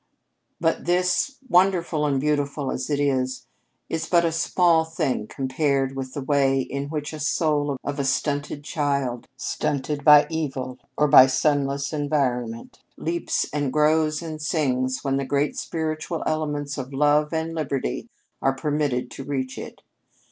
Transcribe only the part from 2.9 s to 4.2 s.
is, is